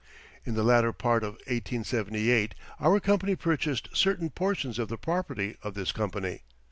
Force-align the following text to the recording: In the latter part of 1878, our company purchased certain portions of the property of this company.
In 0.45 0.55
the 0.55 0.63
latter 0.63 0.91
part 0.93 1.23
of 1.23 1.33
1878, 1.45 2.55
our 2.79 2.99
company 2.99 3.35
purchased 3.35 3.87
certain 3.93 4.31
portions 4.31 4.79
of 4.79 4.87
the 4.87 4.97
property 4.97 5.57
of 5.61 5.75
this 5.75 5.91
company. 5.91 6.41